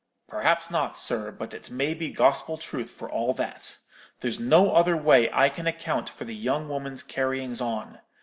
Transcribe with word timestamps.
"'Perhaps 0.29 0.71
not, 0.71 0.97
sir, 0.97 1.29
but 1.29 1.53
it 1.53 1.69
may 1.69 1.93
be 1.93 2.09
gospel 2.09 2.57
truth 2.57 2.89
for 2.89 3.07
all 3.07 3.33
that. 3.33 3.77
There's 4.21 4.39
no 4.39 4.71
other 4.73 4.97
way 4.97 5.31
I 5.31 5.47
can 5.47 5.67
account 5.67 6.09
for 6.09 6.25
the 6.25 6.33
young 6.33 6.67
woman's 6.67 7.03
carryings 7.03 7.61
on. 7.61 7.99